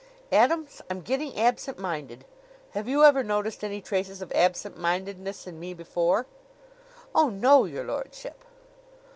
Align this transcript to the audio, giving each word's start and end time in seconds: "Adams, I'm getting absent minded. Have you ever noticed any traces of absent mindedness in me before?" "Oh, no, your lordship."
"Adams, 0.31 0.81
I'm 0.89 1.01
getting 1.01 1.39
absent 1.39 1.77
minded. 1.77 2.25
Have 2.71 2.87
you 2.89 3.03
ever 3.03 3.21
noticed 3.23 3.63
any 3.63 3.81
traces 3.81 4.19
of 4.19 4.31
absent 4.31 4.75
mindedness 4.75 5.45
in 5.45 5.59
me 5.59 5.75
before?" 5.75 6.25
"Oh, 7.13 7.29
no, 7.29 7.65
your 7.65 7.83
lordship." 7.83 8.43